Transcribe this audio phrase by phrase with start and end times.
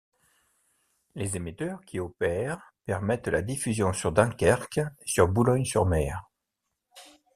[1.13, 6.27] Les émetteurs qui opèrent permettent la diffusion sur Dunkerque et sur Boulogne-sur-Mer.